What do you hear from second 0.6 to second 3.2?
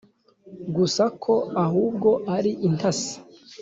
gusa ko ahubwo ari intasi